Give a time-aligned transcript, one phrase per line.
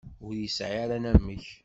[0.25, 1.45] Ur yesɛi ara anamek.